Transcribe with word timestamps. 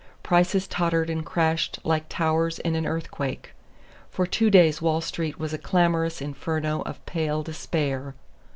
Prices 0.23 0.67
tottered 0.67 1.11
and 1.11 1.23
crashed 1.23 1.77
like 1.83 2.09
towers 2.09 2.57
in 2.57 2.73
an 2.73 2.87
earthquake. 2.87 3.53
For 4.09 4.25
two 4.25 4.49
days 4.49 4.81
Wall 4.81 4.99
Street 4.99 5.37
was 5.39 5.53
a 5.53 5.59
clamorous 5.59 6.23
inferno 6.23 6.81
of 6.87 7.05
pale 7.05 7.43
despair. 7.43 8.15